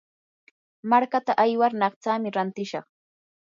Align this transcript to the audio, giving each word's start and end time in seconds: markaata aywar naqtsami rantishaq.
markaata 0.93 1.33
aywar 1.45 1.71
naqtsami 1.81 2.29
rantishaq. 2.37 2.85